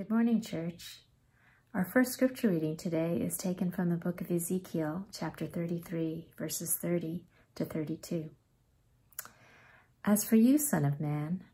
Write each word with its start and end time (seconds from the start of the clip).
Good 0.00 0.08
morning, 0.08 0.40
church. 0.40 1.00
Our 1.74 1.84
first 1.84 2.12
scripture 2.14 2.48
reading 2.48 2.74
today 2.74 3.18
is 3.18 3.36
taken 3.36 3.70
from 3.70 3.90
the 3.90 3.98
book 3.98 4.22
of 4.22 4.30
Ezekiel, 4.30 5.04
chapter 5.12 5.44
33, 5.44 6.28
verses 6.38 6.74
30 6.76 7.20
to 7.56 7.66
32. 7.66 8.30
As 10.02 10.24
for 10.24 10.36
you, 10.36 10.56
Son 10.56 10.86
of 10.86 11.00
Man, 11.00 11.44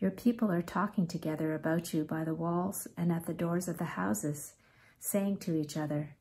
your 0.00 0.10
people 0.10 0.50
are 0.50 0.62
talking 0.62 1.06
together 1.06 1.54
about 1.54 1.94
you 1.94 2.02
by 2.02 2.24
the 2.24 2.34
walls 2.34 2.88
and 2.96 3.12
at 3.12 3.26
the 3.26 3.32
doors 3.32 3.68
of 3.68 3.78
the 3.78 3.84
houses, 3.84 4.54
saying 4.98 5.36
to 5.36 5.54
each 5.54 5.76
other, 5.76 6.16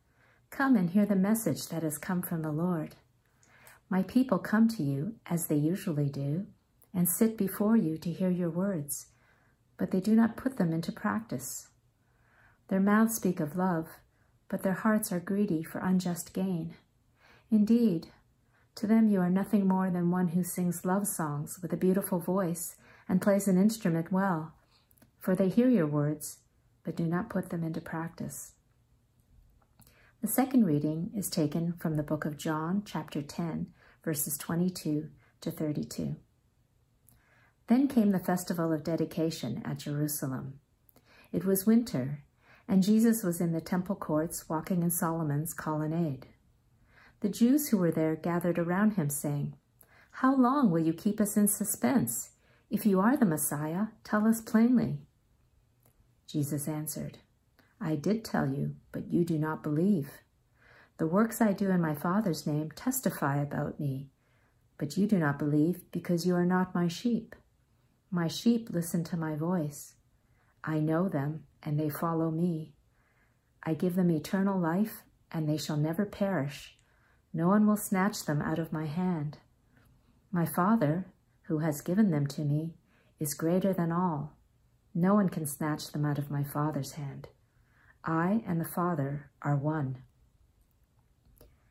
Come 0.52 0.76
and 0.76 0.92
hear 0.92 1.08
the 1.08 1.16
message 1.16 1.70
that 1.70 1.82
has 1.82 1.98
come 1.98 2.22
from 2.22 2.44
the 2.44 2.52
Lord. 2.52 2.94
My 3.90 4.04
people 4.04 4.38
come 4.38 4.68
to 4.68 4.84
you, 4.84 5.16
as 5.26 5.48
they 5.48 5.56
usually 5.56 6.10
do, 6.10 6.46
and 6.94 7.10
sit 7.10 7.40
before 7.40 7.76
you 7.76 7.98
to 7.98 8.14
hear 8.14 8.30
your 8.30 8.52
words, 8.52 9.08
but 9.78 9.90
they 9.90 10.00
do 10.00 10.14
not 10.14 10.38
put 10.38 10.58
them 10.58 10.72
into 10.72 10.92
practice. 10.92 11.70
Their 12.72 12.80
mouths 12.80 13.16
speak 13.16 13.42
of 13.42 13.58
love, 13.58 14.00
but 14.48 14.64
their 14.64 14.72
hearts 14.72 15.12
are 15.12 15.20
greedy 15.20 15.62
for 15.62 15.80
unjust 15.80 16.32
gain. 16.32 16.74
Indeed, 17.52 18.08
to 18.76 18.88
them 18.88 19.10
you 19.10 19.20
are 19.20 19.30
nothing 19.30 19.68
more 19.68 19.92
than 19.92 20.10
one 20.10 20.30
who 20.30 20.42
sings 20.46 20.86
love 20.86 21.06
songs 21.06 21.60
with 21.62 21.74
a 21.74 21.78
beautiful 21.78 22.20
voice 22.20 22.78
and 23.10 23.22
plays 23.22 23.50
an 23.50 23.58
instrument 23.58 24.10
well, 24.10 24.54
for 25.20 25.36
they 25.36 25.50
hear 25.50 25.68
your 25.68 25.86
words, 25.86 26.38
but 26.86 26.96
do 26.96 27.04
not 27.04 27.30
put 27.30 27.50
them 27.50 27.62
into 27.62 27.82
practice. 27.82 28.54
The 30.22 30.30
second 30.30 30.66
reading 30.66 31.12
is 31.14 31.30
taken 31.30 31.74
from 31.74 31.98
the 31.98 32.04
book 32.04 32.24
of 32.24 32.38
John, 32.38 32.84
chapter 32.86 33.22
10, 33.22 33.68
verses 34.02 34.38
22 34.38 35.10
to 35.42 35.52
32. 35.52 36.16
Then 37.68 37.90
came 37.90 38.12
the 38.12 38.20
festival 38.20 38.72
of 38.72 38.86
dedication 38.86 39.62
at 39.66 39.80
Jerusalem. 39.80 40.62
It 41.34 41.44
was 41.44 41.66
winter, 41.66 42.24
and 42.68 42.84
Jesus 42.84 43.24
was 43.24 43.42
in 43.42 43.52
the 43.52 43.62
temple 43.62 43.96
courts 43.96 44.48
walking 44.50 44.84
in 44.84 44.90
Solomon's 44.90 45.54
colonnade. 45.54 46.28
The 47.22 47.30
Jews 47.30 47.70
who 47.70 47.78
were 47.78 47.92
there 47.92 48.16
gathered 48.16 48.58
around 48.58 48.94
him, 48.94 49.10
saying, 49.10 49.56
How 50.12 50.36
long 50.36 50.72
will 50.72 50.80
you 50.80 50.94
keep 50.94 51.22
us 51.22 51.38
in 51.38 51.48
suspense? 51.48 52.32
If 52.70 52.86
you 52.86 53.00
are 53.00 53.18
the 53.18 53.26
Messiah, 53.26 53.88
tell 54.04 54.26
us 54.26 54.42
plainly. 54.42 55.00
Jesus 56.26 56.68
answered, 56.68 57.18
I 57.80 57.96
did 57.96 58.24
tell 58.24 58.48
you, 58.48 58.76
but 58.92 59.12
you 59.12 59.26
do 59.26 59.38
not 59.38 59.64
believe. 59.64 60.10
The 60.98 61.08
works 61.08 61.42
I 61.42 61.52
do 61.52 61.70
in 61.70 61.82
my 61.82 61.96
Father's 61.96 62.48
name 62.48 62.72
testify 62.72 63.42
about 63.42 63.80
me, 63.80 64.10
but 64.78 64.98
you 64.98 65.08
do 65.08 65.18
not 65.18 65.40
believe 65.40 65.82
because 65.92 66.26
you 66.26 66.36
are 66.36 66.46
not 66.46 66.76
my 66.76 66.88
sheep. 66.88 67.36
My 68.10 68.28
sheep 68.28 68.70
listen 68.72 69.04
to 69.06 69.18
my 69.18 69.36
voice. 69.36 69.96
I 70.64 70.80
know 70.80 71.10
them, 71.10 71.44
and 71.64 71.80
they 71.80 71.90
follow 71.90 72.32
me. 72.32 72.74
I 73.64 73.74
give 73.74 73.96
them 73.96 74.12
eternal 74.12 74.60
life, 74.60 75.04
and 75.32 75.48
they 75.48 75.58
shall 75.58 75.78
never 75.78 76.06
perish. 76.06 76.78
No 77.34 77.48
one 77.48 77.66
will 77.68 77.78
snatch 77.78 78.26
them 78.26 78.42
out 78.42 78.60
of 78.60 78.74
my 78.74 78.86
hand. 78.86 79.38
My 80.32 80.46
Father, 80.46 81.08
who 81.44 81.60
has 81.60 81.82
given 81.82 82.12
them 82.12 82.28
to 82.28 82.42
me, 82.42 82.76
is 83.20 83.34
greater 83.34 83.74
than 83.74 83.92
all. 83.92 84.38
No 84.94 85.14
one 85.14 85.30
can 85.30 85.46
snatch 85.46 85.92
them 85.92 86.06
out 86.06 86.18
of 86.18 86.32
my 86.32 86.44
Father's 86.44 86.94
hand. 86.94 87.28
I 88.04 88.44
and 88.48 88.60
the 88.60 88.66
Father 88.66 89.30
are 89.42 89.56
one. 89.56 90.00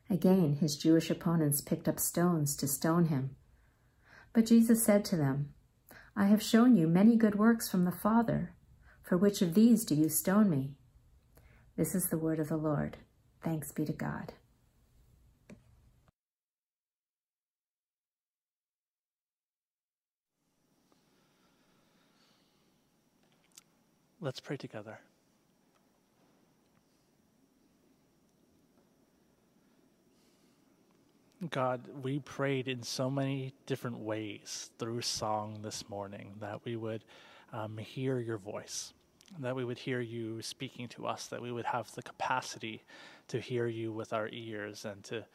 Again, 0.09 0.57
his 0.59 0.77
Jewish 0.77 1.09
opponents 1.09 1.61
picked 1.61 1.87
up 1.87 1.99
stones 1.99 2.55
to 2.57 2.67
stone 2.67 3.05
him. 3.05 3.35
But 4.33 4.45
Jesus 4.45 4.83
said 4.83 5.05
to 5.05 5.17
them, 5.17 5.53
I 6.15 6.25
have 6.25 6.41
shown 6.41 6.75
you 6.75 6.87
many 6.87 7.15
good 7.15 7.35
works 7.35 7.69
from 7.69 7.85
the 7.85 7.91
Father. 7.91 8.53
For 9.11 9.17
which 9.17 9.41
of 9.41 9.55
these 9.55 9.83
do 9.83 9.93
you 9.93 10.07
stone 10.07 10.49
me? 10.49 10.71
This 11.75 11.95
is 11.95 12.07
the 12.07 12.17
word 12.17 12.39
of 12.39 12.47
the 12.47 12.55
Lord. 12.55 12.95
Thanks 13.43 13.73
be 13.73 13.83
to 13.83 13.91
God. 13.91 14.31
Let's 24.21 24.39
pray 24.39 24.55
together. 24.55 24.97
God, 31.49 31.81
we 32.01 32.19
prayed 32.19 32.69
in 32.69 32.81
so 32.81 33.09
many 33.09 33.53
different 33.65 33.99
ways 33.99 34.69
through 34.79 35.01
song 35.01 35.59
this 35.61 35.89
morning 35.89 36.35
that 36.39 36.63
we 36.63 36.77
would 36.77 37.03
um, 37.51 37.77
hear 37.77 38.17
your 38.17 38.37
voice, 38.37 38.93
that 39.39 39.55
we 39.55 39.63
would 39.63 39.79
hear 39.79 39.99
you 39.99 40.41
speaking 40.41 40.87
to 40.89 41.05
us, 41.05 41.27
that 41.27 41.41
we 41.41 41.51
would 41.51 41.65
have 41.65 41.91
the 41.93 42.01
capacity 42.01 42.83
to 43.27 43.39
hear 43.39 43.67
you 43.67 43.91
with 43.91 44.13
our 44.13 44.29
ears 44.31 44.85
and 44.85 45.03
to 45.05 45.25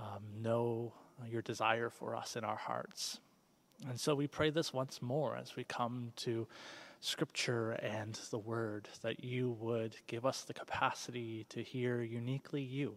um, 0.00 0.22
know 0.42 0.92
your 1.30 1.42
desire 1.42 1.90
for 1.90 2.16
us 2.16 2.36
in 2.36 2.44
our 2.44 2.56
hearts. 2.56 3.20
And 3.88 3.98
so 3.98 4.14
we 4.14 4.26
pray 4.26 4.50
this 4.50 4.72
once 4.72 5.00
more 5.02 5.36
as 5.36 5.56
we 5.56 5.64
come 5.64 6.12
to 6.16 6.46
Scripture 7.00 7.72
and 7.72 8.18
the 8.30 8.38
Word, 8.38 8.88
that 9.02 9.22
you 9.22 9.50
would 9.60 9.94
give 10.06 10.24
us 10.24 10.42
the 10.42 10.54
capacity 10.54 11.44
to 11.50 11.62
hear 11.62 12.00
uniquely 12.02 12.62
you, 12.62 12.94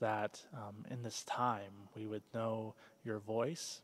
that 0.00 0.42
um, 0.52 0.84
in 0.90 1.02
this 1.02 1.22
time 1.24 1.72
we 1.94 2.06
would 2.06 2.22
know 2.34 2.74
your 3.04 3.20
voice, 3.20 3.82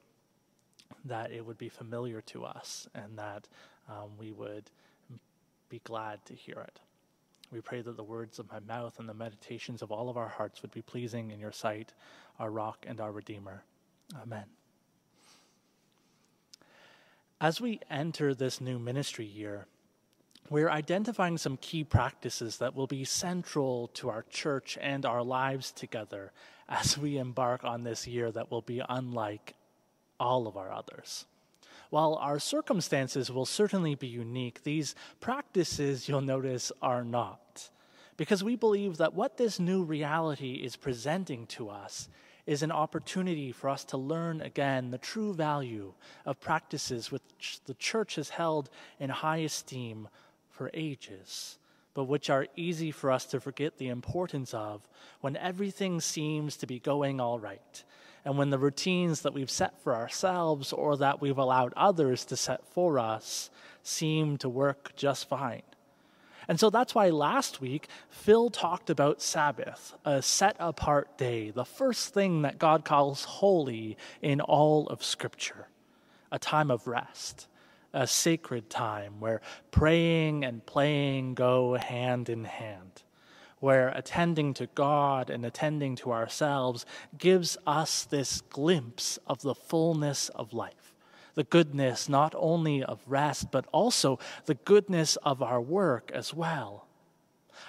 that 1.05 1.31
it 1.31 1.47
would 1.47 1.59
be 1.59 1.69
familiar 1.69 2.21
to 2.23 2.45
us, 2.45 2.89
and 2.95 3.17
that 3.19 3.47
um, 3.89 4.11
we 4.19 4.33
would 4.33 4.71
be 5.71 5.81
glad 5.85 6.23
to 6.27 6.35
hear 6.35 6.59
it. 6.59 6.81
We 7.51 7.61
pray 7.61 7.81
that 7.81 7.97
the 7.97 8.05
words 8.05 8.39
of 8.39 8.51
my 8.51 8.61
mouth 8.61 8.99
and 8.99 9.09
the 9.09 9.15
meditations 9.15 9.83
of 9.83 9.91
all 9.91 10.09
of 10.09 10.17
our 10.17 10.29
hearts 10.29 10.63
would 10.63 10.71
be 10.71 10.83
pleasing 10.83 11.31
in 11.31 11.41
your 11.41 11.53
sight, 11.53 11.95
our 12.39 12.51
rock 12.51 12.85
and 12.87 13.01
our 13.01 13.11
redeemer. 13.11 13.65
Amen. 14.23 14.45
As 17.41 17.61
we 17.61 17.81
enter 17.91 18.35
this 18.35 18.61
new 18.61 18.79
ministry 18.79 19.25
year, 19.25 19.67
we're 20.51 20.69
identifying 20.69 21.39
some 21.39 21.57
key 21.57 21.85
practices 21.85 22.59
that 22.59 22.75
will 22.75 22.87
be 22.87 23.05
central 23.05 23.89
to 23.95 24.11
our 24.11 24.25
church 24.29 24.77
and 24.81 25.07
our 25.07 25.23
lives 25.23 25.73
together 25.73 26.33
as 26.69 26.99
we 26.99 27.19
embark 27.19 27.65
on 27.65 27.83
this 27.83 28.07
year 28.07 28.31
that 28.31 28.51
will 28.51 28.63
be 28.63 28.83
unlike 28.89 29.55
all 30.19 30.47
of 30.47 30.57
our 30.57 30.71
others. 30.71 31.25
While 31.91 32.15
our 32.15 32.39
circumstances 32.39 33.31
will 33.31 33.47
certainly 33.47 33.95
be 33.95 34.07
unique, 34.07 34.63
these 34.63 34.95
practices, 35.21 36.09
you'll 36.09 36.21
notice, 36.21 36.73
are 36.81 37.05
not. 37.05 37.71
Because 38.17 38.45
we 38.45 38.55
believe 38.55 38.97
that 38.99 39.15
what 39.15 39.37
this 39.37 39.59
new 39.59 39.83
reality 39.83 40.55
is 40.55 40.77
presenting 40.77 41.47
to 41.49 41.69
us 41.69 42.09
is 42.47 42.63
an 42.63 42.73
opportunity 42.73 43.53
for 43.53 43.69
us 43.69 43.85
to 43.85 43.97
learn 43.97 44.41
again 44.41 44.91
the 44.91 44.99
true 44.99 45.33
value 45.33 45.93
of 46.27 46.41
practices 46.41 47.13
which 47.13 47.61
the 47.67 47.75
church 47.75 48.17
has 48.17 48.31
held 48.31 48.71
in 48.99 49.11
high 49.11 49.39
esteem 49.39 50.09
for 50.49 50.71
ages, 50.75 51.60
but 51.95 52.05
which 52.05 52.31
are 52.31 52.47
easy 52.57 52.91
for 52.91 53.11
us 53.11 53.25
to 53.27 53.41
forget 53.41 53.79
the 53.79 53.89
importance 53.89 54.55
of 54.55 54.87
when 55.21 55.37
everything 55.37 56.01
seems 56.01 56.57
to 56.57 56.67
be 56.67 56.79
going 56.79 57.21
all 57.21 57.39
right 57.39 57.85
and 58.25 58.37
when 58.37 58.51
the 58.51 58.59
routines 58.59 59.23
that 59.23 59.33
we've 59.33 59.51
set 59.51 59.81
for 59.83 59.95
ourselves 59.95 60.73
or 60.73 60.97
that 60.97 61.21
we've 61.21 61.39
allowed 61.39 61.73
others 61.77 62.25
to 62.27 62.37
set 62.37 62.67
for 62.67 62.99
us 62.99 63.51
seem 63.83 64.37
to 64.39 64.49
work 64.49 64.93
just 64.95 65.29
fine. 65.29 65.63
And 66.49 66.59
so 66.59 66.69
that's 66.69 66.95
why 66.95 67.11
last 67.11 67.61
week 67.61 67.89
Phil 68.09 68.51
talked 68.51 68.91
about 68.91 69.23
Sabbath, 69.23 69.95
a 70.05 70.21
set 70.21 70.57
apart 70.59 71.17
day, 71.17 71.51
the 71.51 71.65
first 71.65 72.13
thing 72.13 72.43
that 72.43 72.59
God 72.59 72.85
calls 72.85 73.25
holy 73.25 73.97
in 74.21 74.41
all 74.41 74.87
of 74.89 75.05
Scripture, 75.05 75.69
a 76.33 76.39
time 76.39 76.71
of 76.71 76.87
rest, 76.87 77.47
a 77.93 78.07
sacred 78.07 78.71
time 78.71 79.21
where 79.21 79.41
praying 79.71 80.45
and 80.45 80.65
playing 80.65 81.35
go 81.35 81.75
hand 81.75 82.29
in 82.29 82.45
hand 82.45 83.03
where 83.61 83.91
attending 83.91 84.55
to 84.55 84.67
God 84.75 85.31
and 85.31 85.45
attending 85.45 85.95
to 85.97 86.13
ourselves 86.13 86.85
gives 87.17 87.57
us 87.67 88.05
this 88.05 88.41
glimpse 88.41 89.19
of 89.27 89.43
the 89.43 89.55
fullness 89.55 90.31
of 90.31 90.53
life. 90.53 90.95
The 91.35 91.45
goodness 91.45 92.09
not 92.09 92.35
only 92.37 92.83
of 92.83 93.01
rest, 93.07 93.51
but 93.51 93.67
also 93.71 94.19
the 94.47 94.55
goodness 94.55 95.17
of 95.17 95.43
our 95.43 95.61
work 95.61 96.11
as 96.13 96.35
well. 96.35 96.87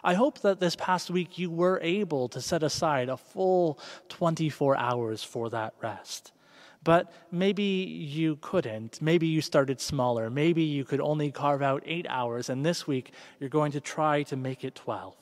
I 0.04 0.16
hope 0.16 0.40
that 0.40 0.60
this 0.60 0.76
past 0.76 1.12
week 1.12 1.38
you 1.38 1.52
were 1.52 1.80
able 1.84 2.30
to 2.30 2.42
set 2.42 2.64
aside 2.64 3.10
a 3.10 3.18
full 3.18 3.78
24 4.10 4.78
hours 4.78 5.24
for 5.24 5.50
that 5.50 5.74
rest. 5.82 6.32
But 6.84 7.12
maybe 7.32 7.64
you 7.64 8.38
couldn't. 8.42 9.02
Maybe 9.02 9.28
you 9.28 9.42
started 9.42 9.80
smaller. 9.80 10.30
Maybe 10.30 10.64
you 10.64 10.84
could 10.84 11.00
only 11.00 11.32
carve 11.32 11.62
out 11.62 11.84
eight 11.86 12.08
hours, 12.10 12.50
and 12.50 12.66
this 12.66 12.88
week 12.88 13.12
you're 13.40 13.50
going 13.50 13.72
to 13.74 13.80
try 13.80 14.24
to 14.24 14.36
make 14.36 14.64
it 14.64 14.74
12. 14.76 15.16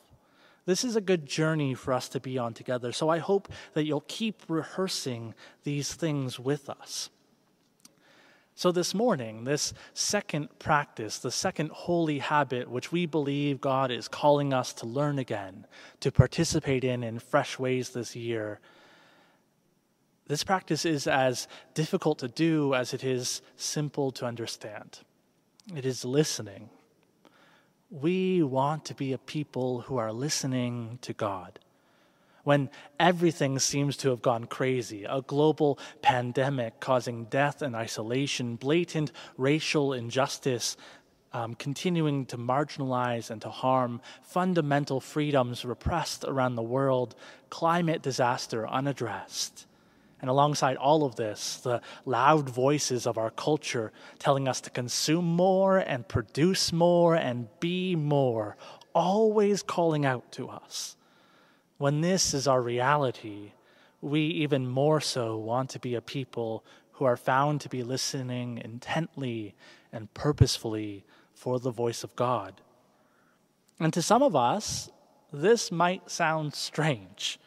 This 0.65 0.83
is 0.83 0.95
a 0.95 1.01
good 1.01 1.25
journey 1.25 1.73
for 1.73 1.94
us 1.94 2.07
to 2.09 2.19
be 2.19 2.38
on 2.38 2.53
together. 2.53 2.91
So 2.91 3.09
I 3.09 3.17
hope 3.17 3.51
that 3.73 3.85
you'll 3.85 4.06
keep 4.07 4.44
rehearsing 4.47 5.33
these 5.63 5.94
things 5.94 6.39
with 6.39 6.69
us. 6.69 7.09
So, 8.59 8.73
this 8.73 8.94
morning, 8.94 9.45
this 9.45 9.73
second 9.94 10.50
practice, 10.59 11.17
the 11.17 11.31
second 11.31 11.71
holy 11.71 12.19
habit, 12.19 12.69
which 12.69 12.91
we 12.91 13.06
believe 13.06 13.61
God 13.61 13.89
is 13.89 14.09
calling 14.09 14.53
us 14.53 14.73
to 14.73 14.85
learn 14.85 15.17
again, 15.17 15.65
to 16.01 16.11
participate 16.11 16.83
in 16.83 17.01
in 17.01 17.19
fresh 17.19 17.57
ways 17.57 17.91
this 17.91 18.17
year, 18.17 18.59
this 20.30 20.44
practice 20.44 20.86
is 20.86 21.08
as 21.08 21.48
difficult 21.74 22.20
to 22.20 22.28
do 22.28 22.76
as 22.76 22.94
it 22.94 23.04
is 23.04 23.42
simple 23.58 24.12
to 24.12 24.28
understand. 24.28 25.00
It 25.76 25.88
is 25.88 26.06
listening. 26.06 26.70
We 27.90 28.44
want 28.44 28.86
to 28.86 28.94
be 28.94 29.12
a 29.12 29.18
people 29.18 29.81
who 29.81 29.98
are 29.98 30.14
listening 30.14 31.00
to 31.02 31.14
God 31.14 31.58
when 32.44 32.70
everything 33.00 33.58
seems 33.58 33.98
to 33.98 34.10
have 34.10 34.22
gone 34.22 34.46
crazy 34.46 35.04
a 35.04 35.24
global 35.24 35.80
pandemic 36.04 36.80
causing 36.80 37.26
death 37.26 37.64
and 37.64 37.76
isolation, 37.76 38.56
blatant 38.56 39.12
racial 39.36 39.94
injustice. 39.94 40.78
Um, 41.31 41.54
continuing 41.54 42.26
to 42.26 42.40
marginalize 42.40 43.30
and 43.30 43.40
to 43.44 43.50
harm 43.50 44.02
fundamental 44.24 45.00
freedoms 45.00 45.64
repressed 45.64 46.24
around 46.24 46.56
the 46.56 46.64
world, 46.64 47.14
climate 47.52 48.02
disaster 48.02 48.68
unaddressed. 48.68 49.68
And 50.21 50.30
alongside 50.30 50.75
all 50.75 51.06
of 51.06 51.16
this, 51.16 51.57
the 51.57 51.81
loud 52.06 52.50
voices 52.50 53.07
of 53.07 53.18
our 53.18 53.30
culture 53.30 53.92
telling 54.18 54.48
us 54.48 54.60
to 54.62 54.69
consume 54.69 55.25
more 55.25 55.77
and 55.77 56.07
produce 56.07 56.74
more 56.74 57.16
and 57.16 57.48
be 57.60 57.95
more, 57.95 58.57
always 58.94 59.63
calling 59.63 60.06
out 60.06 60.31
to 60.33 60.50
us. 60.50 60.98
When 61.77 62.01
this 62.01 62.33
is 62.33 62.48
our 62.48 62.62
reality, 62.62 63.54
we 64.01 64.21
even 64.21 64.68
more 64.68 65.00
so 65.00 65.38
want 65.38 65.69
to 65.71 65.80
be 65.80 65.95
a 65.95 66.01
people 66.01 66.66
who 66.94 67.06
are 67.06 67.16
found 67.16 67.62
to 67.62 67.69
be 67.69 67.81
listening 67.81 68.57
intently 68.57 69.56
and 69.94 70.13
purposefully 70.13 71.06
for 71.33 71.60
the 71.60 71.71
voice 71.71 72.04
of 72.04 72.13
God. 72.18 72.60
And 73.80 73.94
to 73.94 74.01
some 74.01 74.21
of 74.21 74.36
us, 74.36 74.89
this 75.31 75.71
might 75.71 76.12
sound 76.12 76.54
strange. 76.54 77.39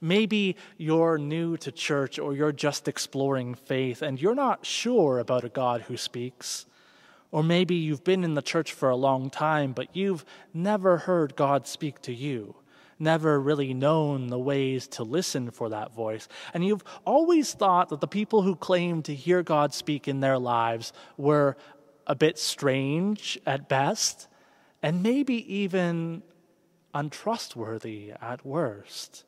Maybe 0.00 0.56
you're 0.78 1.18
new 1.18 1.56
to 1.58 1.70
church 1.70 2.18
or 2.18 2.34
you're 2.34 2.52
just 2.52 2.88
exploring 2.88 3.54
faith 3.54 4.02
and 4.02 4.20
you're 4.20 4.34
not 4.34 4.64
sure 4.64 5.18
about 5.18 5.44
a 5.44 5.48
God 5.48 5.82
who 5.82 5.96
speaks. 5.96 6.66
Or 7.30 7.44
maybe 7.44 7.76
you've 7.76 8.02
been 8.02 8.24
in 8.24 8.34
the 8.34 8.42
church 8.42 8.72
for 8.72 8.88
a 8.88 8.96
long 8.96 9.30
time, 9.30 9.72
but 9.72 9.94
you've 9.94 10.24
never 10.52 10.98
heard 10.98 11.36
God 11.36 11.66
speak 11.66 12.00
to 12.02 12.14
you 12.14 12.56
never 13.00 13.40
really 13.40 13.72
known 13.72 14.28
the 14.28 14.38
ways 14.38 14.86
to 14.86 15.02
listen 15.02 15.50
for 15.50 15.70
that 15.70 15.92
voice. 15.92 16.28
And 16.52 16.64
you've 16.64 16.84
always 17.06 17.54
thought 17.54 17.88
that 17.88 18.00
the 18.00 18.06
people 18.06 18.42
who 18.42 18.54
claim 18.54 19.02
to 19.04 19.14
hear 19.14 19.42
God 19.42 19.72
speak 19.72 20.06
in 20.06 20.20
their 20.20 20.38
lives 20.38 20.92
were 21.16 21.56
a 22.06 22.14
bit 22.14 22.38
strange 22.38 23.38
at 23.46 23.68
best, 23.68 24.28
and 24.82 25.02
maybe 25.02 25.54
even 25.54 26.22
untrustworthy 26.92 28.12
at 28.20 28.44
worst. 28.44 29.24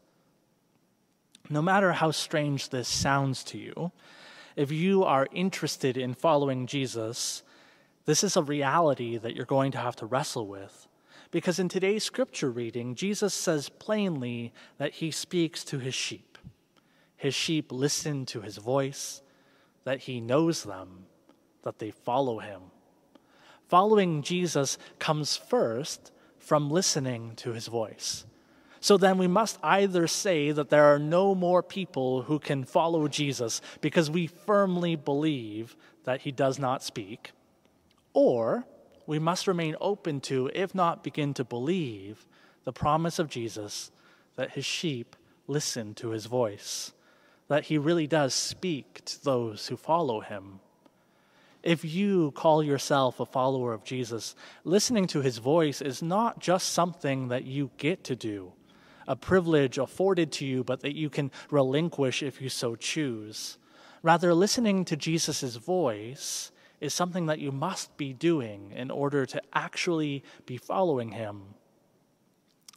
No 1.52 1.60
matter 1.60 1.93
how 1.93 2.12
strange 2.12 2.70
this 2.70 2.88
sounds 2.88 3.44
to 3.44 3.58
you, 3.58 3.93
if 4.56 4.72
you 4.72 5.04
are 5.04 5.28
interested 5.32 5.99
in 5.99 6.14
following 6.14 6.66
Jesus, 6.66 7.43
this 8.06 8.25
is 8.25 8.38
a 8.38 8.43
reality 8.43 9.19
that 9.19 9.37
you're 9.37 9.44
going 9.44 9.70
to 9.72 9.78
have 9.78 9.94
to 9.96 10.06
wrestle 10.06 10.46
with. 10.46 10.88
Because 11.31 11.58
in 11.58 11.69
today's 11.69 12.04
scripture 12.04 12.50
reading, 12.50 12.94
Jesus 12.94 13.34
says 13.34 13.69
plainly 13.69 14.54
that 14.78 14.94
he 14.94 15.10
speaks 15.10 15.62
to 15.64 15.78
his 15.78 15.94
sheep. 15.94 16.38
His 17.19 17.34
sheep 17.34 17.70
listen 17.70 18.25
to 18.26 18.40
his 18.40 18.56
voice, 18.56 19.20
that 19.84 20.00
he 20.00 20.22
knows 20.22 20.64
them, 20.64 21.04
that 21.64 21.81
they 21.81 21.90
follow 21.90 22.38
him. 22.38 22.62
Following 23.69 24.22
Jesus 24.22 24.78
comes 24.99 25.37
first 25.37 26.12
from 26.38 26.70
listening 26.70 27.34
to 27.37 27.52
his 27.52 27.66
voice. 27.66 28.25
So 28.82 28.96
then 28.96 29.17
we 29.17 29.29
must 29.29 29.61
either 29.62 30.08
say 30.08 30.50
that 30.50 30.69
there 30.69 30.93
are 30.93 30.99
no 30.99 31.37
more 31.37 31.62
people 31.62 32.23
who 32.23 32.40
can 32.40 32.64
follow 32.64 33.06
Jesus 33.06 33.61
because 33.81 34.11
we 34.11 34.26
firmly 34.26 34.96
believe 34.96 35.76
that 36.02 36.23
he 36.23 36.32
does 36.32 36.58
not 36.58 36.82
speak, 36.82 37.31
or 38.12 38.64
we 39.06 39.20
must 39.20 39.46
remain 39.46 39.76
open 39.81 40.20
to, 40.23 40.50
if 40.52 40.75
not 40.75 41.05
begin 41.05 41.32
to 41.34 41.44
believe, 41.44 42.26
the 42.64 42.73
promise 42.73 43.20
of 43.20 43.31
Jesus 43.31 43.93
that 44.34 44.50
his 44.50 44.64
sheep 44.64 45.14
listen 45.46 45.94
to 45.94 46.11
his 46.11 46.26
voice, 46.26 46.93
that 47.46 47.67
he 47.67 47.78
really 47.78 48.08
does 48.08 48.35
speak 48.35 49.05
to 49.05 49.23
those 49.23 49.69
who 49.69 49.76
follow 49.76 50.23
him. 50.23 50.58
If 51.62 51.85
you 51.85 52.32
call 52.32 52.64
yourself 52.64 53.20
a 53.20 53.26
follower 53.26 53.73
of 53.73 53.85
Jesus, 53.85 54.35
listening 54.64 55.06
to 55.06 55.20
his 55.20 55.38
voice 55.38 55.81
is 55.81 56.02
not 56.02 56.40
just 56.40 56.73
something 56.73 57.28
that 57.28 57.44
you 57.44 57.70
get 57.76 58.02
to 58.05 58.17
do, 58.17 58.52
a 59.06 59.16
privilege 59.16 59.78
afforded 59.78 60.32
to 60.32 60.46
you, 60.46 60.64
but 60.64 60.81
that 60.81 60.94
you 60.94 61.10
can 61.10 61.31
relinquish 61.50 62.22
if 62.22 62.40
you 62.40 62.49
so 62.49 62.76
choose. 62.76 63.58
Rather, 64.02 64.34
listening 64.34 64.84
to 64.87 64.96
Jesus' 64.96 65.56
voice 65.56 66.50
is 66.81 66.93
something 66.93 67.26
that 67.26 67.38
you 67.38 67.52
must 67.52 67.96
be 67.96 68.12
doing 68.12 68.72
in 68.75 68.90
order 68.90 69.25
to 69.25 69.40
actually 69.52 70.25
be 70.46 70.56
following 70.56 71.12
Him. 71.12 71.54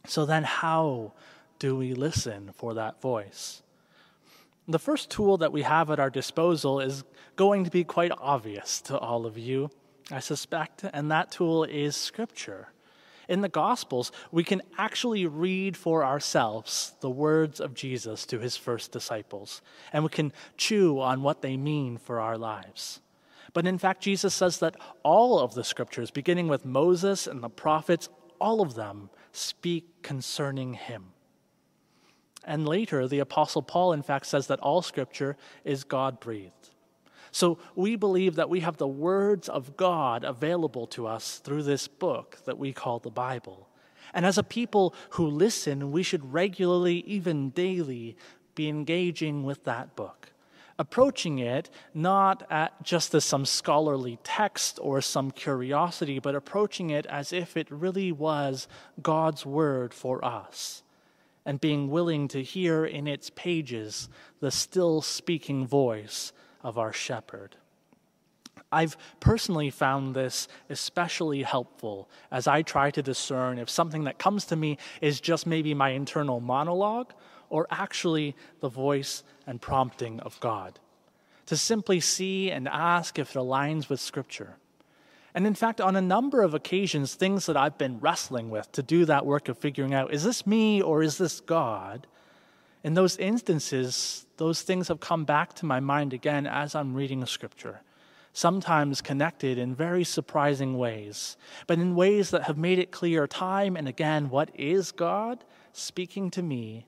So 0.06 0.24
then, 0.24 0.44
how 0.44 1.14
do 1.58 1.74
we 1.74 1.94
listen 1.94 2.52
for 2.54 2.74
that 2.74 3.00
voice? 3.00 3.62
The 4.68 4.78
first 4.78 5.10
tool 5.10 5.36
that 5.38 5.52
we 5.52 5.62
have 5.62 5.90
at 5.90 6.00
our 6.00 6.10
disposal 6.10 6.80
is 6.80 7.04
going 7.34 7.64
to 7.64 7.70
be 7.70 7.84
quite 7.84 8.12
obvious 8.18 8.80
to 8.82 8.98
all 8.98 9.26
of 9.26 9.36
you, 9.36 9.70
I 10.10 10.20
suspect, 10.20 10.84
and 10.92 11.10
that 11.10 11.32
tool 11.32 11.64
is 11.64 11.96
Scripture. 11.96 12.68
In 13.28 13.40
the 13.40 13.48
Gospels, 13.48 14.12
we 14.30 14.44
can 14.44 14.62
actually 14.78 15.26
read 15.26 15.76
for 15.76 16.04
ourselves 16.04 16.94
the 17.00 17.10
words 17.10 17.60
of 17.60 17.74
Jesus 17.74 18.24
to 18.26 18.38
his 18.38 18.56
first 18.56 18.92
disciples, 18.92 19.62
and 19.92 20.04
we 20.04 20.10
can 20.10 20.32
chew 20.56 21.00
on 21.00 21.22
what 21.22 21.42
they 21.42 21.56
mean 21.56 21.98
for 21.98 22.20
our 22.20 22.38
lives. 22.38 23.00
But 23.52 23.66
in 23.66 23.78
fact, 23.78 24.02
Jesus 24.02 24.34
says 24.34 24.58
that 24.58 24.76
all 25.02 25.40
of 25.40 25.54
the 25.54 25.64
scriptures, 25.64 26.10
beginning 26.10 26.46
with 26.46 26.64
Moses 26.64 27.26
and 27.26 27.42
the 27.42 27.48
prophets, 27.48 28.08
all 28.38 28.60
of 28.60 28.74
them 28.74 29.10
speak 29.32 30.02
concerning 30.02 30.74
him. 30.74 31.06
And 32.44 32.68
later, 32.68 33.08
the 33.08 33.18
Apostle 33.18 33.62
Paul, 33.62 33.92
in 33.92 34.02
fact, 34.02 34.26
says 34.26 34.46
that 34.46 34.60
all 34.60 34.82
scripture 34.82 35.36
is 35.64 35.82
God 35.84 36.20
breathed. 36.20 36.70
So 37.36 37.58
we 37.74 37.96
believe 37.96 38.36
that 38.36 38.48
we 38.48 38.60
have 38.60 38.78
the 38.78 38.88
words 38.88 39.46
of 39.50 39.76
God 39.76 40.24
available 40.24 40.86
to 40.86 41.06
us 41.06 41.36
through 41.36 41.64
this 41.64 41.86
book 41.86 42.38
that 42.46 42.56
we 42.56 42.72
call 42.72 42.98
the 42.98 43.10
Bible. 43.10 43.68
And 44.14 44.24
as 44.24 44.38
a 44.38 44.42
people 44.42 44.94
who 45.10 45.26
listen, 45.26 45.92
we 45.92 46.02
should 46.02 46.32
regularly, 46.32 47.04
even 47.06 47.50
daily, 47.50 48.16
be 48.54 48.70
engaging 48.70 49.44
with 49.44 49.64
that 49.64 49.94
book 49.94 50.32
approaching 50.78 51.38
it 51.38 51.70
not 51.94 52.46
at 52.50 52.82
just 52.82 53.14
as 53.14 53.24
some 53.24 53.46
scholarly 53.46 54.18
text 54.22 54.78
or 54.82 55.00
some 55.00 55.30
curiosity, 55.30 56.18
but 56.18 56.34
approaching 56.34 56.90
it 56.90 57.06
as 57.06 57.32
if 57.32 57.56
it 57.56 57.66
really 57.70 58.12
was 58.12 58.68
God's 59.00 59.46
word 59.46 59.94
for 59.94 60.22
us, 60.22 60.82
and 61.46 61.60
being 61.62 61.88
willing 61.88 62.28
to 62.28 62.42
hear 62.42 62.84
in 62.84 63.06
its 63.06 63.30
pages 63.30 64.10
the 64.40 64.50
still 64.50 65.00
speaking 65.00 65.66
voice 65.66 66.32
of 66.62 66.78
our 66.78 66.92
shepherd. 66.92 67.56
I've 68.72 68.96
personally 69.20 69.70
found 69.70 70.14
this 70.14 70.48
especially 70.70 71.42
helpful 71.42 72.08
as 72.30 72.46
I 72.46 72.62
try 72.62 72.90
to 72.90 73.02
discern 73.02 73.58
if 73.58 73.70
something 73.70 74.04
that 74.04 74.18
comes 74.18 74.44
to 74.46 74.56
me 74.56 74.78
is 75.00 75.20
just 75.20 75.46
maybe 75.46 75.72
my 75.72 75.90
internal 75.90 76.40
monologue 76.40 77.12
or 77.48 77.66
actually 77.70 78.34
the 78.60 78.68
voice 78.68 79.22
and 79.46 79.60
prompting 79.60 80.20
of 80.20 80.38
God. 80.40 80.78
To 81.46 81.56
simply 81.56 82.00
see 82.00 82.50
and 82.50 82.66
ask 82.66 83.18
if 83.18 83.36
it 83.36 83.38
aligns 83.38 83.88
with 83.88 84.00
Scripture. 84.00 84.56
And 85.32 85.46
in 85.46 85.54
fact, 85.54 85.80
on 85.80 85.94
a 85.94 86.00
number 86.00 86.42
of 86.42 86.54
occasions, 86.54 87.14
things 87.14 87.46
that 87.46 87.56
I've 87.56 87.78
been 87.78 88.00
wrestling 88.00 88.50
with 88.50 88.72
to 88.72 88.82
do 88.82 89.04
that 89.04 89.26
work 89.26 89.48
of 89.48 89.58
figuring 89.58 89.94
out 89.94 90.12
is 90.12 90.24
this 90.24 90.46
me 90.46 90.82
or 90.82 91.02
is 91.02 91.18
this 91.18 91.40
God? 91.40 92.06
In 92.86 92.94
those 92.94 93.16
instances, 93.16 94.26
those 94.36 94.62
things 94.62 94.86
have 94.86 95.00
come 95.00 95.24
back 95.24 95.54
to 95.54 95.66
my 95.66 95.80
mind 95.80 96.12
again 96.12 96.46
as 96.46 96.76
I'm 96.76 96.94
reading 96.94 97.26
Scripture 97.26 97.80
sometimes 98.32 99.00
connected 99.00 99.58
in 99.58 99.74
very 99.74 100.04
surprising 100.04 100.76
ways, 100.76 101.36
but 101.66 101.78
in 101.78 101.96
ways 101.96 102.30
that 102.30 102.42
have 102.42 102.58
made 102.58 102.78
it 102.78 102.92
clear 102.92 103.26
time 103.26 103.76
and 103.76 103.88
again 103.88 104.28
what 104.28 104.50
is 104.54 104.92
God 104.92 105.42
speaking 105.72 106.30
to 106.32 106.42
me 106.42 106.86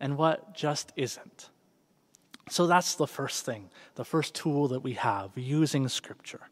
and 0.00 0.16
what 0.16 0.52
just 0.54 0.92
isn't. 0.96 1.50
So 2.48 2.66
that's 2.66 2.96
the 2.96 3.06
first 3.06 3.44
thing, 3.44 3.70
the 3.94 4.06
first 4.06 4.34
tool 4.34 4.66
that 4.68 4.80
we 4.80 4.94
have 4.94 5.30
using 5.36 5.86
Scripture. 5.86 6.48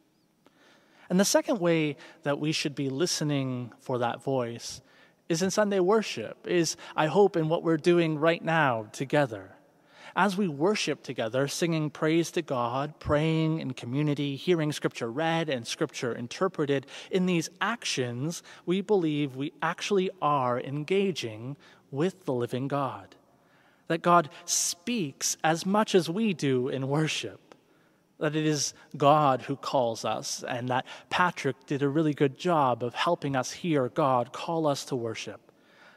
And 1.10 1.18
the 1.18 1.24
second 1.24 1.58
way 1.58 1.96
that 2.22 2.38
we 2.38 2.52
should 2.52 2.76
be 2.76 2.90
listening 2.90 3.72
for 3.80 3.98
that 3.98 4.22
voice 4.22 4.82
is 5.28 5.42
in 5.42 5.50
Sunday 5.50 5.80
worship, 5.80 6.46
is, 6.46 6.76
I 6.94 7.06
hope, 7.06 7.36
in 7.36 7.48
what 7.48 7.62
we're 7.62 7.76
doing 7.76 8.18
right 8.18 8.44
now 8.44 8.88
together. 8.92 9.56
as 10.16 10.36
we 10.36 10.46
worship 10.46 11.02
together, 11.02 11.48
singing 11.48 11.90
praise 11.90 12.30
to 12.32 12.42
God, 12.42 12.98
praying 13.00 13.58
in 13.58 13.72
community, 13.72 14.36
hearing 14.36 14.70
Scripture 14.72 15.10
read 15.10 15.48
and 15.48 15.66
Scripture 15.66 16.12
interpreted, 16.14 16.86
in 17.10 17.26
these 17.26 17.50
actions, 17.60 18.42
we 18.64 18.80
believe 18.80 19.34
we 19.34 19.52
actually 19.60 20.10
are 20.22 20.60
engaging 20.60 21.56
with 21.90 22.24
the 22.24 22.32
living 22.32 22.68
God. 22.68 23.16
That 23.88 24.02
God 24.02 24.30
speaks 24.44 25.36
as 25.42 25.66
much 25.66 25.94
as 25.94 26.08
we 26.08 26.32
do 26.32 26.68
in 26.68 26.88
worship. 26.88 27.40
That 28.18 28.36
it 28.36 28.46
is 28.46 28.74
God 28.96 29.42
who 29.42 29.56
calls 29.56 30.04
us, 30.04 30.44
and 30.46 30.68
that 30.68 30.86
Patrick 31.10 31.66
did 31.66 31.82
a 31.82 31.88
really 31.88 32.14
good 32.14 32.38
job 32.38 32.82
of 32.82 32.94
helping 32.94 33.34
us 33.34 33.52
hear 33.52 33.88
God 33.88 34.32
call 34.32 34.66
us 34.66 34.84
to 34.86 34.96
worship 34.96 35.40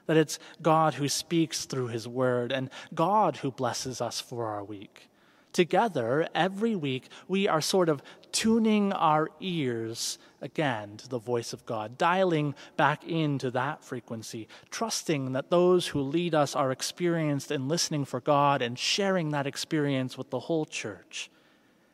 that 0.08 0.18
it's 0.18 0.40
God 0.62 0.96
who 0.96 1.08
speaks 1.08 1.66
through 1.66 1.88
his 1.88 2.08
word 2.08 2.52
and 2.52 2.70
God 2.96 3.38
who 3.38 3.52
blesses 3.52 4.02
us 4.02 4.20
for 4.20 4.46
our 4.46 4.64
week. 4.64 5.10
Together, 5.54 6.28
every 6.36 6.76
week, 6.76 7.10
we 7.28 7.48
are 7.48 7.62
sort 7.62 7.90
of 7.90 8.02
tuning 8.32 8.94
our 8.94 9.30
ears 9.40 10.20
again 10.42 10.98
to 10.98 11.08
the 11.08 11.18
voice 11.18 11.52
of 11.52 11.66
God, 11.66 11.98
dialing 11.98 12.54
back 12.76 13.04
into 13.04 13.50
that 13.52 13.84
frequency, 13.84 14.48
trusting 14.70 15.32
that 15.34 15.50
those 15.50 15.88
who 15.88 16.02
lead 16.02 16.36
us 16.36 16.56
are 16.56 16.72
experienced 16.72 17.52
in 17.52 17.68
listening 17.68 18.06
for 18.06 18.20
God 18.20 18.62
and 18.62 18.78
sharing 18.78 19.32
that 19.32 19.48
experience 19.48 20.18
with 20.18 20.30
the 20.30 20.42
whole 20.42 20.66
church. 20.66 21.30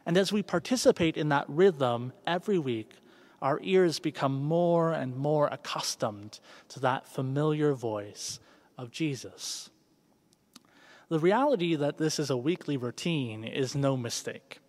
And 0.05 0.17
as 0.17 0.33
we 0.33 0.43
participate 0.43 1.17
in 1.17 1.29
that 1.29 1.45
rhythm 1.47 2.13
every 2.27 2.59
week, 2.59 2.91
our 3.41 3.59
ears 3.61 3.99
become 3.99 4.43
more 4.43 4.91
and 4.91 5.15
more 5.15 5.47
accustomed 5.47 6.39
to 6.69 6.79
that 6.79 7.07
familiar 7.07 7.73
voice 7.73 8.39
of 8.77 8.91
Jesus. 8.91 9.69
The 11.09 11.19
reality 11.19 11.75
that 11.75 11.97
this 11.97 12.19
is 12.19 12.29
a 12.29 12.37
weekly 12.37 12.77
routine 12.77 13.43
is 13.43 13.75
no 13.75 13.95
mistake. 13.97 14.59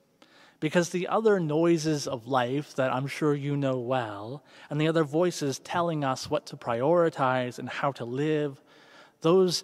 Because 0.60 0.90
the 0.90 1.08
other 1.08 1.40
noises 1.40 2.06
of 2.06 2.26
life 2.26 2.74
that 2.74 2.92
I'm 2.92 3.06
sure 3.06 3.34
you 3.34 3.56
know 3.56 3.78
well, 3.78 4.42
and 4.70 4.80
the 4.80 4.88
other 4.88 5.04
voices 5.04 5.58
telling 5.58 6.04
us 6.04 6.30
what 6.30 6.46
to 6.46 6.56
prioritize 6.56 7.58
and 7.58 7.68
how 7.68 7.92
to 7.92 8.04
live, 8.04 8.60
those 9.20 9.62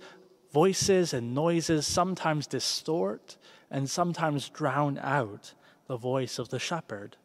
voices 0.53 1.13
and 1.13 1.35
noises 1.35 1.87
sometimes 1.87 2.47
distort 2.47 3.37
and 3.71 3.89
sometimes 3.89 4.49
drown 4.49 4.99
out 4.99 5.55
the 5.91 5.97
voice 5.97 6.39
of 6.39 6.51
the 6.51 6.59
shepherd. 6.61 7.17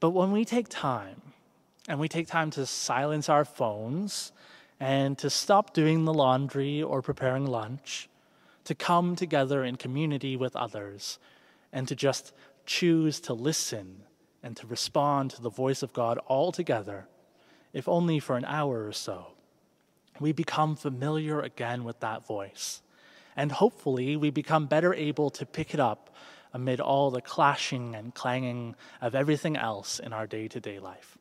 But 0.00 0.12
when 0.12 0.32
we 0.32 0.46
take 0.46 0.70
time, 0.70 1.20
and 1.86 2.00
we 2.00 2.08
take 2.08 2.26
time 2.26 2.50
to 2.52 2.64
silence 2.64 3.28
our 3.28 3.44
phones 3.44 4.32
and 4.80 5.18
to 5.18 5.28
stop 5.28 5.74
doing 5.74 6.06
the 6.06 6.14
laundry 6.14 6.82
or 6.82 7.02
preparing 7.02 7.44
lunch, 7.44 8.08
to 8.64 8.74
come 8.74 9.14
together 9.14 9.62
in 9.62 9.76
community 9.76 10.34
with 10.34 10.56
others, 10.56 11.18
and 11.74 11.86
to 11.86 11.94
just 11.94 12.32
choose 12.64 13.20
to 13.20 13.34
listen 13.34 14.04
and 14.42 14.56
to 14.56 14.66
respond 14.66 15.32
to 15.32 15.42
the 15.42 15.50
voice 15.50 15.82
of 15.82 15.92
God 15.92 16.16
all 16.26 16.52
together, 16.52 17.06
if 17.74 17.86
only 17.86 18.18
for 18.18 18.38
an 18.38 18.46
hour 18.46 18.86
or 18.86 18.92
so, 18.92 19.32
we 20.18 20.32
become 20.32 20.74
familiar 20.74 21.38
again 21.38 21.84
with 21.84 22.00
that 22.00 22.26
voice. 22.26 22.80
And 23.36 23.52
hopefully, 23.52 24.16
we 24.16 24.30
become 24.30 24.64
better 24.68 24.94
able 24.94 25.28
to 25.28 25.44
pick 25.44 25.74
it 25.74 25.80
up 25.80 26.08
amid 26.54 26.80
all 26.80 27.10
the 27.10 27.20
clashing 27.20 27.94
and 27.94 28.14
clanging 28.14 28.76
of 29.02 29.14
everything 29.14 29.56
else 29.56 29.98
in 29.98 30.14
our 30.14 30.26
day 30.26 30.48
to 30.48 30.60
day 30.60 30.78
life. 30.78 31.18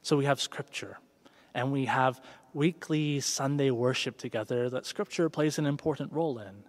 So 0.00 0.16
we 0.16 0.24
have 0.24 0.40
Scripture, 0.40 0.98
and 1.52 1.70
we 1.70 1.84
have 1.84 2.20
weekly 2.54 3.20
Sunday 3.20 3.70
worship 3.70 4.16
together 4.16 4.70
that 4.70 4.86
Scripture 4.86 5.28
plays 5.28 5.58
an 5.58 5.66
important 5.66 6.12
role 6.12 6.38
in. 6.38 6.62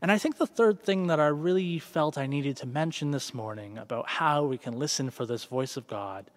And 0.00 0.10
I 0.10 0.18
think 0.18 0.38
the 0.38 0.46
third 0.46 0.82
thing 0.82 1.08
that 1.08 1.20
I 1.20 1.26
really 1.26 1.78
felt 1.78 2.16
I 2.16 2.26
needed 2.26 2.56
to 2.58 2.66
mention 2.66 3.10
this 3.10 3.34
morning 3.34 3.78
about 3.78 4.08
how 4.08 4.44
we 4.44 4.56
can 4.56 4.78
listen 4.78 5.10
for 5.10 5.26
this 5.26 5.44
voice 5.44 5.76
of 5.76 5.86
God 5.86 6.30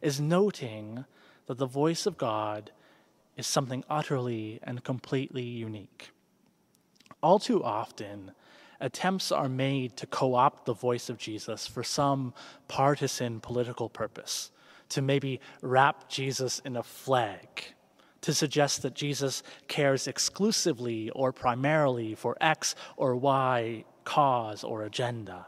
is 0.00 0.20
noting 0.20 1.04
that 1.46 1.58
the 1.58 1.66
voice 1.66 2.06
of 2.06 2.18
God 2.18 2.72
is 3.36 3.46
something 3.46 3.84
utterly 3.88 4.58
and 4.62 4.82
completely 4.82 5.42
unique. 5.42 6.10
All 7.22 7.38
too 7.38 7.62
often, 7.62 8.32
attempts 8.82 9.32
are 9.32 9.48
made 9.48 9.96
to 9.96 10.06
co 10.06 10.34
opt 10.34 10.66
the 10.66 10.74
voice 10.74 11.08
of 11.08 11.16
Jesus 11.16 11.66
for 11.66 11.82
some 11.82 12.34
partisan 12.68 13.40
political 13.40 13.88
purpose, 13.88 14.50
to 14.90 15.00
maybe 15.00 15.40
wrap 15.62 16.08
Jesus 16.08 16.58
in 16.64 16.76
a 16.76 16.82
flag, 16.82 17.46
to 18.20 18.34
suggest 18.34 18.82
that 18.82 18.94
Jesus 18.94 19.42
cares 19.68 20.06
exclusively 20.06 21.08
or 21.10 21.32
primarily 21.32 22.14
for 22.14 22.36
X 22.40 22.74
or 22.96 23.16
Y 23.16 23.84
cause 24.04 24.64
or 24.64 24.82
agenda. 24.82 25.46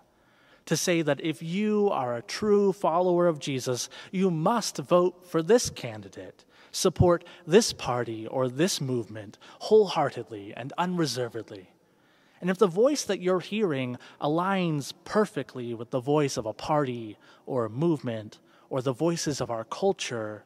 To 0.67 0.77
say 0.77 1.03
that 1.03 1.21
if 1.21 1.43
you 1.43 1.91
are 1.91 2.17
a 2.17 2.23
true 2.23 2.73
follower 2.73 3.27
of 3.27 3.39
Jesus, 3.39 3.91
you 4.11 4.31
must 4.31 4.79
vote 4.79 5.27
for 5.27 5.43
this 5.43 5.69
candidate, 5.69 6.47
support 6.71 7.25
this 7.47 7.75
party 7.75 8.27
or 8.27 8.49
this 8.49 8.81
movement 8.81 9.37
wholeheartedly 9.59 10.55
and 10.57 10.73
unreservedly. 10.79 11.74
And 12.41 12.51
if 12.51 12.59
the 12.59 12.67
voice 12.67 13.05
that 13.05 13.21
you're 13.21 13.41
hearing 13.41 13.97
aligns 14.21 14.93
perfectly 15.05 15.73
with 15.75 15.91
the 15.91 16.01
voice 16.01 16.37
of 16.37 16.47
a 16.47 16.53
party 16.53 17.17
or 17.47 17.65
a 17.65 17.71
movement 17.71 18.39
or 18.69 18.83
the 18.83 18.93
voices 18.93 19.41
of 19.41 19.51
our 19.51 19.65
culture, 19.65 20.45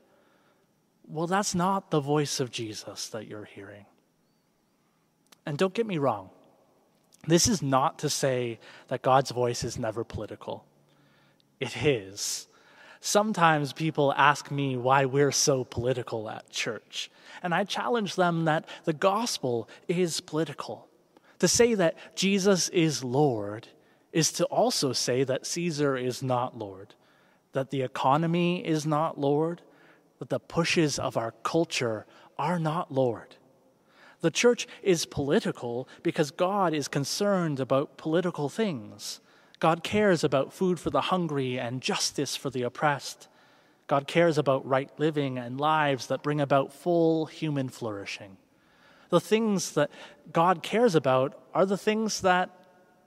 well, 1.07 1.26
that's 1.26 1.54
not 1.54 1.90
the 1.90 2.00
voice 2.00 2.40
of 2.40 2.50
Jesus 2.50 3.09
that 3.09 3.26
you're 3.26 3.45
hearing. 3.45 3.87
And 5.47 5.57
don't 5.57 5.75
get 5.75 5.87
me 5.87 5.99
wrong, 5.99 6.30
this 7.26 7.49
is 7.49 7.62
not 7.62 7.99
to 8.00 8.11
say 8.11 8.59
that 8.88 9.02
God's 9.02 9.30
voice 9.30 9.64
is 9.64 9.78
never 9.78 10.04
political. 10.04 10.64
It 11.61 11.85
is. 11.85 12.47
Sometimes 13.00 13.73
people 13.73 14.12
ask 14.16 14.50
me 14.50 14.76
why 14.76 15.04
we're 15.04 15.33
so 15.33 15.64
political 15.64 16.28
at 16.28 16.50
church. 16.50 17.11
And 17.42 17.54
I 17.54 17.64
challenge 17.64 18.16
them 18.16 18.45
that 18.47 18.68
the 18.85 18.92
gospel 18.92 19.68
is 19.87 20.21
political. 20.21 20.88
To 21.40 21.49
say 21.49 21.75
that 21.75 21.97
Jesus 22.16 22.68
is 22.71 23.04
Lord 23.04 23.68
is 24.12 24.33
to 24.33 24.45
also 24.47 24.92
say 24.92 25.25
that 25.25 25.47
Caesar 25.47 25.97
is 25.97 26.23
not 26.23 26.59
Lord, 26.59 26.95
that 27.52 27.71
the 27.71 27.83
economy 27.83 28.66
is 28.66 28.87
not 28.87 29.18
Lord, 29.21 29.62
that 30.18 30.30
the 30.30 30.40
pushes 30.40 30.99
of 30.99 31.16
our 31.16 31.33
culture 31.42 32.07
are 32.38 32.59
not 32.59 32.92
Lord. 32.92 33.37
The 34.21 34.30
church 34.30 34.66
is 34.83 35.07
political 35.07 35.88
because 36.02 36.33
God 36.33 36.75
is 36.75 36.88
concerned 36.88 37.61
about 37.61 37.97
political 37.97 38.49
things. 38.49 39.21
God 39.61 39.85
cares 39.85 40.25
about 40.25 40.52
food 40.52 40.80
for 40.80 40.90
the 40.90 41.02
hungry 41.02 41.59
and 41.59 41.80
justice 41.80 42.35
for 42.35 42.50
the 42.50 42.62
oppressed. 42.62 43.28
God 43.87 44.09
cares 44.09 44.38
about 44.38 44.66
right 44.66 44.90
living 44.99 45.38
and 45.38 45.61
lives 45.61 46.09
that 46.09 46.23
bring 46.23 46.40
about 46.40 46.73
full 46.73 47.26
human 47.26 47.68
flourishing 47.68 48.37
the 49.11 49.21
things 49.21 49.73
that 49.73 49.91
God 50.33 50.62
cares 50.62 50.95
about 50.95 51.41
are 51.55 51.67
the 51.67 51.79
things 51.79 52.21
that, 52.21 52.50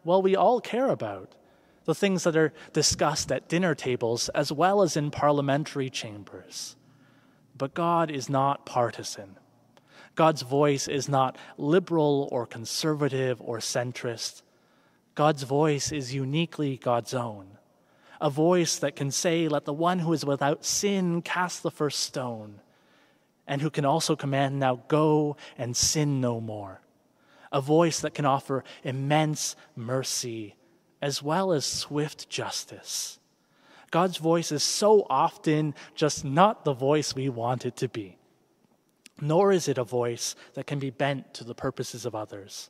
well, 0.03 0.21
we 0.21 0.35
all 0.35 0.59
care 0.59 0.89
about. 0.89 1.35
The 1.85 1.95
things 1.95 2.23
that 2.23 2.35
are 2.35 2.53
discussed 2.73 3.31
at 3.31 3.49
dinner 3.49 3.73
tables 3.73 4.29
as 4.29 4.51
well 4.51 4.81
as 4.81 4.95
in 4.95 5.11
parliamentary 5.11 5.89
chambers. 5.89 6.75
But 7.57 7.73
God 7.73 8.11
is 8.11 8.29
not 8.29 8.65
partisan. 8.65 9.37
God's 10.15 10.41
voice 10.43 10.87
is 10.87 11.09
not 11.09 11.37
liberal 11.57 12.29
or 12.31 12.45
conservative 12.45 13.41
or 13.41 13.59
centrist. 13.59 14.41
God's 15.15 15.43
voice 15.43 15.91
is 15.91 16.13
uniquely 16.13 16.77
God's 16.77 17.13
own. 17.13 17.57
A 18.19 18.29
voice 18.29 18.77
that 18.77 18.95
can 18.95 19.09
say, 19.09 19.47
Let 19.47 19.65
the 19.65 19.73
one 19.73 19.99
who 19.99 20.13
is 20.13 20.23
without 20.23 20.63
sin 20.63 21.21
cast 21.21 21.63
the 21.63 21.71
first 21.71 22.01
stone 22.01 22.61
and 23.51 23.61
who 23.61 23.69
can 23.69 23.83
also 23.83 24.15
command 24.15 24.57
now 24.57 24.81
go 24.87 25.35
and 25.57 25.75
sin 25.75 26.21
no 26.21 26.39
more. 26.39 26.79
A 27.51 27.59
voice 27.59 27.99
that 27.99 28.13
can 28.13 28.25
offer 28.25 28.63
immense 28.81 29.57
mercy 29.75 30.55
as 31.01 31.21
well 31.21 31.51
as 31.51 31.65
swift 31.65 32.29
justice. 32.29 33.19
God's 33.91 34.15
voice 34.15 34.53
is 34.53 34.63
so 34.63 35.05
often 35.09 35.75
just 35.95 36.23
not 36.23 36.63
the 36.63 36.71
voice 36.71 37.13
we 37.13 37.27
want 37.27 37.65
it 37.65 37.75
to 37.75 37.89
be, 37.89 38.17
nor 39.19 39.51
is 39.51 39.67
it 39.67 39.77
a 39.77 39.83
voice 39.83 40.33
that 40.53 40.65
can 40.65 40.79
be 40.79 40.89
bent 40.89 41.33
to 41.33 41.43
the 41.43 41.53
purposes 41.53 42.05
of 42.05 42.15
others. 42.15 42.69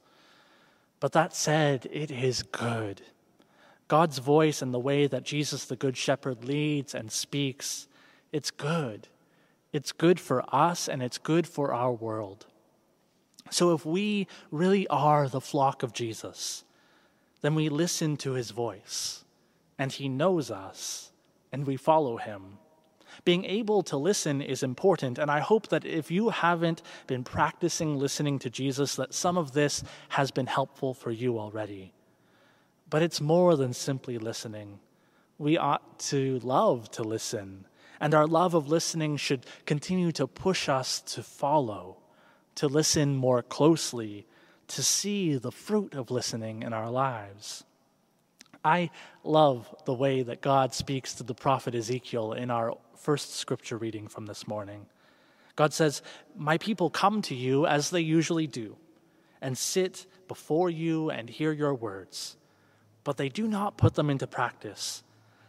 But 0.99 1.11
that 1.11 1.35
said, 1.35 1.87
it 1.91 2.09
is 2.09 2.41
good. 2.41 3.03
God's 3.87 4.17
voice 4.17 4.63
and 4.63 4.73
the 4.73 4.79
way 4.79 5.05
that 5.05 5.25
Jesus, 5.25 5.65
the 5.65 5.75
Good 5.75 5.95
Shepherd, 5.95 6.43
leads 6.43 6.95
and 6.95 7.11
speaks, 7.11 7.87
it's 8.31 8.49
good. 8.49 9.07
It's 9.73 9.91
good 9.91 10.19
for 10.19 10.43
us 10.53 10.87
and 10.87 11.01
it's 11.01 11.17
good 11.17 11.47
for 11.47 11.73
our 11.73 11.91
world. 11.91 12.45
So 13.49 13.73
if 13.73 13.85
we 13.85 14.27
really 14.51 14.87
are 14.87 15.27
the 15.27 15.41
flock 15.41 15.83
of 15.83 15.93
Jesus, 15.93 16.63
then 17.41 17.55
we 17.55 17.69
listen 17.69 18.17
to 18.17 18.33
his 18.33 18.51
voice 18.51 19.23
and 19.77 19.91
he 19.91 20.09
knows 20.09 20.51
us 20.51 21.11
and 21.51 21.65
we 21.65 21.77
follow 21.77 22.17
him 22.17 22.57
Being 23.25 23.45
able 23.45 23.83
to 23.83 23.97
listen 23.97 24.41
is 24.41 24.63
important, 24.63 25.19
and 25.19 25.29
I 25.29 25.39
hope 25.39 25.67
that 25.67 25.85
if 25.85 26.09
you 26.09 26.29
haven't 26.29 26.81
been 27.07 27.23
practicing 27.23 27.97
listening 27.97 28.39
to 28.39 28.49
Jesus, 28.49 28.95
that 28.95 29.13
some 29.13 29.37
of 29.37 29.51
this 29.51 29.83
has 30.09 30.31
been 30.31 30.47
helpful 30.47 30.93
for 30.93 31.11
you 31.11 31.37
already. 31.37 31.93
But 32.89 33.01
it's 33.01 33.21
more 33.21 33.55
than 33.55 33.73
simply 33.73 34.17
listening. 34.17 34.79
We 35.37 35.57
ought 35.57 35.99
to 36.11 36.39
love 36.39 36.89
to 36.91 37.03
listen, 37.03 37.65
and 38.01 38.15
our 38.15 38.25
love 38.25 38.55
of 38.55 38.67
listening 38.67 39.15
should 39.15 39.45
continue 39.67 40.11
to 40.13 40.25
push 40.25 40.67
us 40.67 40.99
to 41.01 41.21
follow, 41.21 41.97
to 42.55 42.67
listen 42.67 43.15
more 43.15 43.43
closely, 43.43 44.25
to 44.67 44.81
see 44.81 45.35
the 45.35 45.51
fruit 45.51 45.93
of 45.93 46.09
listening 46.09 46.63
in 46.63 46.73
our 46.73 46.89
lives. 46.89 47.63
I 48.65 48.89
love 49.23 49.73
the 49.85 49.93
way 49.93 50.23
that 50.23 50.41
God 50.41 50.73
speaks 50.73 51.13
to 51.15 51.23
the 51.23 51.35
prophet 51.35 51.75
Ezekiel 51.75 52.33
in 52.33 52.49
our 52.49 52.75
first 52.97 53.35
scripture 53.35 53.77
reading 53.77 54.07
from 54.07 54.25
this 54.25 54.47
morning. 54.47 54.87
God 55.55 55.71
says, 55.71 56.01
My 56.35 56.57
people 56.57 56.89
come 56.89 57.21
to 57.23 57.35
you 57.35 57.67
as 57.67 57.91
they 57.91 58.01
usually 58.01 58.47
do, 58.47 58.77
and 59.41 59.55
sit 59.55 60.07
before 60.27 60.71
you 60.71 61.11
and 61.11 61.29
hear 61.29 61.51
your 61.51 61.75
words, 61.75 62.35
but 63.03 63.17
they 63.17 63.29
do 63.29 63.47
not 63.47 63.77
put 63.77 63.93
them 63.93 64.09
into 64.09 64.25
practice. 64.25 65.03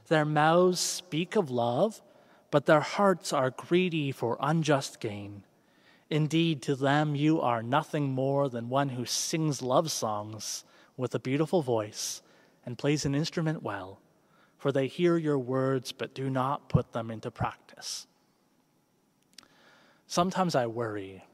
Their 0.09 0.27
mouths 0.27 0.81
speak 0.81 1.35
of 1.37 1.51
love, 1.51 2.03
but 2.53 2.67
their 2.67 2.81
hearts 2.81 3.33
are 3.33 3.51
greedy 3.51 4.13
for 4.13 4.37
unjust 4.41 5.01
gain. 5.01 5.43
Indeed, 6.09 6.63
to 6.63 6.77
them 6.77 7.17
you 7.17 7.41
are 7.41 7.63
nothing 7.63 8.13
more 8.13 8.49
than 8.49 8.69
one 8.69 8.91
who 8.91 9.05
sings 9.05 9.63
love 9.63 9.91
songs 9.91 10.63
with 10.97 11.15
a 11.17 11.19
beautiful 11.19 11.63
voice 11.63 12.23
and 12.65 12.79
plays 12.79 13.05
an 13.05 13.17
instrument 13.17 13.65
well 13.65 13.99
for 14.63 14.71
they 14.71 14.87
hear 14.87 15.17
your 15.17 15.41
words 15.41 15.91
but 15.91 16.15
do 16.15 16.31
not 16.31 16.69
put 16.69 16.93
them 16.93 17.11
into 17.11 17.33
practice. 17.33 18.07
Sometimes 20.07 20.55
I 20.55 20.69
worry, 20.69 21.25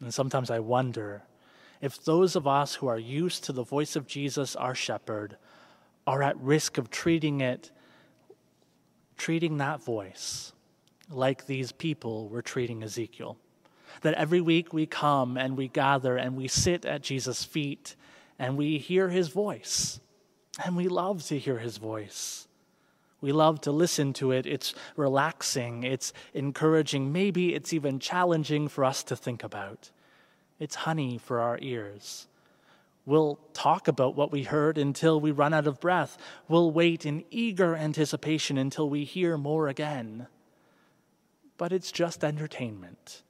and 0.00 0.12
sometimes 0.12 0.50
I 0.50 0.58
wonder 0.58 1.22
if 1.80 2.04
those 2.04 2.36
of 2.36 2.46
us 2.46 2.74
who 2.74 2.86
are 2.86 2.98
used 2.98 3.44
to 3.44 3.52
the 3.54 3.62
voice 3.62 3.96
of 3.96 4.06
Jesus, 4.06 4.54
our 4.56 4.74
shepherd, 4.74 5.38
are 6.06 6.22
at 6.22 6.38
risk 6.38 6.76
of 6.76 6.90
treating 6.90 7.40
it, 7.40 7.70
treating 9.16 9.56
that 9.56 9.82
voice 9.82 10.52
like 11.10 11.46
these 11.46 11.72
people 11.72 12.28
were 12.28 12.42
treating 12.42 12.82
Ezekiel. 12.82 13.36
That 14.02 14.14
every 14.14 14.40
week 14.40 14.72
we 14.72 14.86
come 14.86 15.36
and 15.36 15.56
we 15.56 15.68
gather 15.68 16.16
and 16.16 16.36
we 16.36 16.48
sit 16.48 16.84
at 16.84 17.02
Jesus' 17.02 17.44
feet 17.44 17.96
and 18.38 18.56
we 18.56 18.78
hear 18.78 19.08
his 19.08 19.28
voice. 19.28 20.00
And 20.64 20.76
we 20.76 20.88
love 20.88 21.22
to 21.24 21.38
hear 21.38 21.58
his 21.58 21.76
voice. 21.76 22.48
We 23.20 23.32
love 23.32 23.60
to 23.62 23.72
listen 23.72 24.12
to 24.14 24.32
it. 24.32 24.46
It's 24.46 24.74
relaxing, 24.94 25.84
it's 25.84 26.12
encouraging. 26.34 27.12
Maybe 27.12 27.54
it's 27.54 27.72
even 27.72 27.98
challenging 27.98 28.68
for 28.68 28.84
us 28.84 29.02
to 29.04 29.16
think 29.16 29.42
about. 29.42 29.90
It's 30.58 30.74
honey 30.74 31.18
for 31.18 31.40
our 31.40 31.58
ears. 31.60 32.26
We'll 33.04 33.38
talk 33.52 33.88
about 33.88 34.16
what 34.16 34.32
we 34.32 34.42
heard 34.42 34.78
until 34.78 35.20
we 35.20 35.30
run 35.30 35.54
out 35.54 35.66
of 35.66 35.80
breath. 35.80 36.18
We'll 36.48 36.72
wait 36.72 37.06
in 37.06 37.24
eager 37.30 37.76
anticipation 37.76 38.58
until 38.58 38.90
we 38.90 39.04
hear 39.04 39.36
more 39.36 39.68
again. 39.68 40.26
But 41.58 41.72
it's 41.72 41.90
just 41.90 42.24
entertainment. 42.24 43.22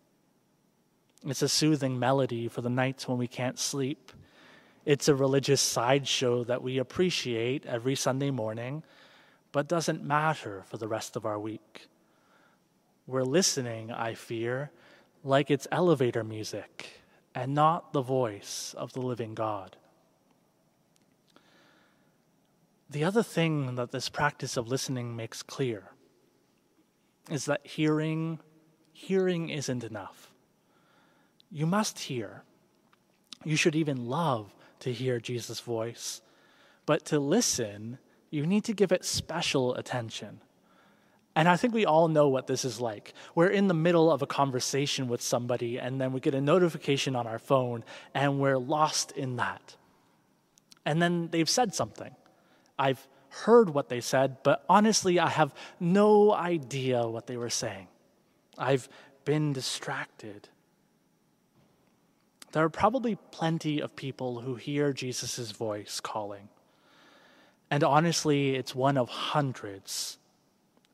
It's 1.25 1.42
a 1.42 1.49
soothing 1.49 1.99
melody 1.99 2.49
for 2.49 2.61
the 2.61 2.71
nights 2.71 3.09
when 3.09 3.18
we 3.18 3.26
can't 3.28 3.59
sleep. 3.59 4.12
It's 4.85 5.09
a 5.09 5.14
religious 5.14 5.61
sideshow 5.61 6.45
that 6.45 6.62
we 6.62 6.78
appreciate 6.78 7.66
every 7.66 7.95
Sunday 7.95 8.30
morning 8.30 8.83
but 9.56 9.68
doesn't 9.68 10.04
matter 10.04 10.64
for 10.66 10.76
the 10.76 10.87
rest 10.87 11.16
of 11.16 11.25
our 11.25 11.38
week. 11.38 11.87
We're 13.06 13.25
listening, 13.25 13.90
I 13.90 14.12
fear, 14.12 14.71
like 15.25 15.50
it's 15.50 15.66
elevator 15.73 16.23
music 16.23 17.00
and 17.35 17.54
not 17.54 17.95
the 17.95 18.02
voice 18.02 18.75
of 18.76 18.92
the 18.92 19.00
living 19.00 19.35
God. 19.35 19.76
The 22.90 23.04
other 23.04 23.23
thing 23.23 23.76
that 23.76 23.92
this 23.92 24.11
practice 24.11 24.59
of 24.59 24.68
listening 24.68 25.16
makes 25.16 25.42
clear 25.42 25.85
is 27.30 27.47
that 27.47 27.66
hearing 27.66 28.38
hearing 28.92 29.50
isn't 29.50 29.85
enough. 29.85 30.33
You 31.50 31.66
must 31.66 31.99
hear. 31.99 32.45
You 33.45 33.56
should 33.56 33.76
even 33.76 34.06
love 34.06 34.54
to 34.80 34.93
hear 34.93 35.21
Jesus' 35.21 35.60
voice. 35.60 36.23
But 36.86 37.04
to 37.06 37.19
listen 37.19 37.99
you 38.30 38.47
need 38.47 38.65
to 38.65 38.73
give 38.73 38.93
it 38.93 39.04
special 39.04 39.75
attention. 39.75 40.41
And 41.34 41.49
I 41.49 41.56
think 41.56 41.75
we 41.75 41.84
all 41.84 42.08
know 42.08 42.28
what 42.28 42.47
this 42.47 42.65
is 42.65 42.80
like. 42.80 43.12
We're 43.34 43.49
in 43.49 43.69
the 43.69 43.75
middle 43.75 44.10
of 44.10 44.23
a 44.23 44.26
conversation 44.26 45.06
with 45.06 45.21
somebody, 45.21 45.78
and 45.78 46.00
then 46.00 46.12
we 46.12 46.21
get 46.21 46.34
a 46.34 46.41
notification 46.41 47.15
on 47.15 47.26
our 47.26 47.39
phone, 47.39 47.84
and 48.15 48.41
we're 48.41 48.58
lost 48.58 49.12
in 49.12 49.36
that. 49.36 49.76
And 50.84 51.00
then 51.02 51.28
they've 51.30 51.49
said 51.49 51.75
something. 51.75 52.15
I've 52.78 53.06
heard 53.44 53.70
what 53.70 53.88
they 53.88 54.00
said, 54.00 54.38
but 54.42 54.64
honestly, 54.68 55.18
I 55.18 55.28
have 55.28 55.54
no 55.78 56.32
idea 56.32 57.06
what 57.06 57.26
they 57.26 57.36
were 57.36 57.50
saying. 57.50 57.88
I've 58.58 58.88
been 59.25 59.52
distracted. 59.52 60.49
There 62.52 62.64
are 62.64 62.70
probably 62.70 63.18
plenty 63.32 63.80
of 63.80 63.94
people 63.96 64.40
who 64.40 64.54
hear 64.54 64.92
Jesus' 64.92 65.50
voice 65.50 66.00
calling. 66.00 66.49
And 67.70 67.84
honestly, 67.84 68.54
it's 68.54 68.75
one 68.75 68.96
of 68.96 69.08
hundreds 69.08 70.18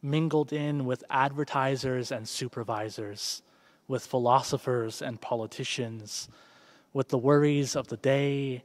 mingled 0.03 0.53
in 0.53 0.85
with 0.85 1.05
advertisers 1.11 2.11
and 2.11 2.29
supervisors, 2.29 3.43
with 3.87 4.05
philosophers 4.05 5.01
and 5.01 5.21
politicians, 5.21 6.29
with 6.93 7.09
the 7.09 7.19
worries 7.19 7.77
of 7.77 7.89
the 7.89 7.97
day 7.99 8.65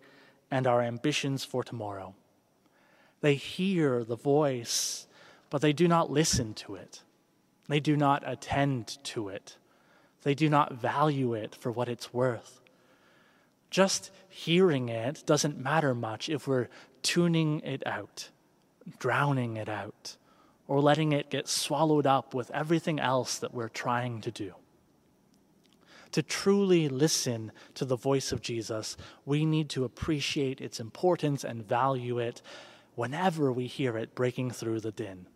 and 0.49 0.65
our 0.65 0.81
ambitions 0.81 1.43
for 1.43 1.63
tomorrow. 1.63 2.15
They 3.21 3.36
hear 3.36 4.03
the 4.03 4.15
voice, 4.15 5.08
but 5.49 5.62
they 5.62 5.73
do 5.73 5.88
not 5.88 6.12
listen 6.12 6.53
to 6.56 6.75
it. 6.75 7.03
They 7.67 7.80
do 7.80 7.97
not 7.97 8.23
attend 8.25 8.97
to 9.06 9.30
it. 9.30 9.58
They 10.23 10.34
do 10.34 10.49
not 10.49 10.73
value 10.73 11.34
it 11.34 11.56
for 11.56 11.71
what 11.71 11.89
it's 11.89 12.13
worth. 12.13 12.62
Just 13.69 14.12
hearing 14.30 14.89
it 14.89 15.23
doesn't 15.25 15.58
matter 15.58 15.93
much 15.93 16.30
if 16.30 16.47
we're 16.47 16.69
tuning 17.01 17.60
it 17.62 17.86
out, 17.86 18.30
drowning 18.99 19.58
it 19.58 19.69
out, 19.69 20.17
or 20.67 20.82
letting 20.82 21.12
it 21.12 21.30
get 21.30 21.47
swallowed 21.47 22.06
up 22.06 22.34
with 22.34 22.51
everything 22.51 22.99
else 22.99 23.38
that 23.39 23.53
we're 23.53 23.69
trying 23.69 24.21
to 24.21 24.32
do. 24.32 24.53
To 26.12 26.23
truly 26.23 26.88
listen 26.88 27.51
to 27.75 27.86
the 27.86 27.97
voice 27.97 28.32
of 28.32 28.41
Jesus, 28.41 28.95
we 29.25 29.45
need 29.45 29.69
to 29.69 29.84
appreciate 29.84 30.62
its 30.62 30.80
importance 30.80 31.43
and 31.43 31.67
value 31.67 32.17
it 32.17 32.41
whenever 32.97 33.51
we 33.53 33.67
hear 33.67 33.95
it 33.95 34.13
breaking 34.13 34.51
through 34.51 34.81
the 34.81 34.91
din. 34.91 35.27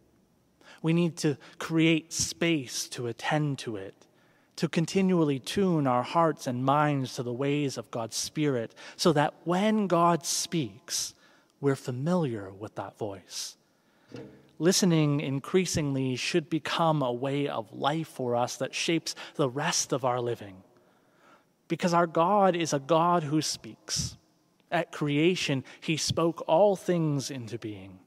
We 0.81 0.91
need 0.91 1.15
to 1.17 1.37
create 1.59 2.11
space 2.11 2.89
to 2.89 3.07
attend 3.07 3.59
to 3.59 3.77
it 3.77 4.07
to 4.61 4.69
continually 4.69 5.39
tune 5.39 5.87
our 5.87 6.03
hearts 6.03 6.45
and 6.45 6.63
minds 6.63 7.15
to 7.15 7.23
the 7.23 7.33
ways 7.33 7.79
of 7.79 7.89
God's 7.89 8.15
Spirit 8.15 8.75
so 8.95 9.11
that 9.13 9.33
when 9.43 9.87
God 9.87 10.23
speaks, 10.23 11.15
we're 11.59 11.75
familiar 11.75 12.51
with 12.51 12.75
that 12.75 12.95
voice. 12.95 13.57
Listening 14.59 15.19
increasingly 15.19 16.15
should 16.15 16.47
become 16.47 17.01
a 17.01 17.11
way 17.11 17.47
of 17.47 17.73
life 17.73 18.07
for 18.07 18.35
us 18.35 18.57
that 18.57 18.75
shapes 18.75 19.15
the 19.33 19.49
rest 19.49 19.91
of 19.91 20.05
our 20.05 20.21
living. 20.21 20.57
Because 21.67 21.91
our 21.93 22.05
God 22.05 22.55
is 22.55 22.71
a 22.71 22.77
God 22.77 23.23
who 23.23 23.41
speaks. 23.41 24.15
At 24.71 24.91
creation, 24.91 25.63
he 25.81 25.97
spoke 25.97 26.43
all 26.47 26.75
things 26.75 27.29
into 27.29 27.57
being. 27.57 27.99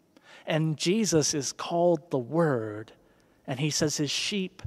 And 0.46 0.76
Jesus 0.78 1.34
is 1.34 1.52
called 1.52 2.10
the 2.10 2.18
Word, 2.18 2.92
and 3.46 3.60
he 3.60 3.70
says 3.70 3.98
his 3.98 4.10
sheep 4.10 4.62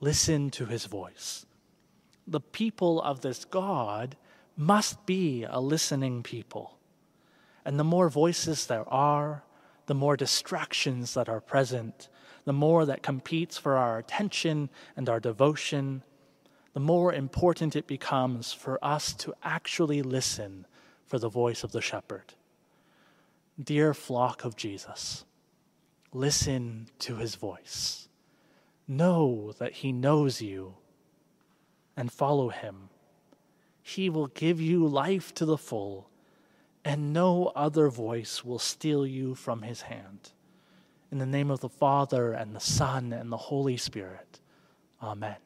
listen 0.00 0.50
to 0.50 0.66
his 0.66 0.86
voice. 0.86 1.46
The 2.26 2.40
people 2.40 3.02
of 3.02 3.20
this 3.20 3.44
God 3.44 4.16
must 4.56 5.04
be 5.06 5.44
a 5.44 5.60
listening 5.60 6.22
people. 6.22 6.78
And 7.64 7.78
the 7.78 7.84
more 7.84 8.08
voices 8.08 8.66
there 8.66 8.88
are, 8.88 9.44
the 9.86 9.94
more 9.94 10.16
distractions 10.16 11.14
that 11.14 11.28
are 11.28 11.40
present, 11.40 12.08
the 12.44 12.52
more 12.52 12.86
that 12.86 13.02
competes 13.02 13.58
for 13.58 13.76
our 13.76 13.98
attention 13.98 14.70
and 14.96 15.08
our 15.08 15.20
devotion, 15.20 16.02
the 16.72 16.80
more 16.80 17.12
important 17.12 17.76
it 17.76 17.86
becomes 17.86 18.52
for 18.52 18.78
us 18.82 19.12
to 19.14 19.34
actually 19.42 20.02
listen 20.02 20.66
for 21.10 21.18
the 21.18 21.28
voice 21.28 21.64
of 21.64 21.72
the 21.72 21.80
shepherd. 21.80 22.34
Dear 23.60 23.92
flock 23.92 24.44
of 24.44 24.54
Jesus, 24.54 25.24
listen 26.12 26.86
to 27.00 27.16
his 27.16 27.34
voice. 27.34 28.08
Know 28.86 29.52
that 29.58 29.72
He 29.72 29.92
knows 29.92 30.40
you 30.40 30.74
and 31.96 32.12
follow 32.12 32.48
Him. 32.48 32.90
He 33.82 34.08
will 34.08 34.28
give 34.28 34.60
you 34.60 34.86
life 34.86 35.34
to 35.34 35.44
the 35.44 35.58
full, 35.58 36.10
and 36.84 37.12
no 37.12 37.52
other 37.56 37.88
voice 37.88 38.44
will 38.44 38.58
steal 38.58 39.04
you 39.04 39.34
from 39.34 39.62
His 39.62 39.82
hand. 39.82 40.32
In 41.10 41.18
the 41.18 41.26
name 41.26 41.50
of 41.50 41.60
the 41.60 41.68
Father, 41.68 42.32
and 42.32 42.54
the 42.54 42.60
Son, 42.60 43.12
and 43.12 43.30
the 43.30 43.36
Holy 43.36 43.76
Spirit. 43.76 44.40
Amen. 45.02 45.36